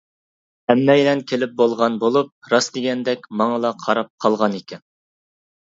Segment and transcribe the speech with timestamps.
[0.69, 4.87] ھەممەيلەن كېلىپ بولغان بولۇپ، راست دېگەندەك ماڭىلا قاراپ قالغانىكەن.